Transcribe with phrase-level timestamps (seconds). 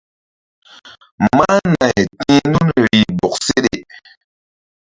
[1.37, 3.75] Máh nay ti̧h nun rih bɔk seɗe.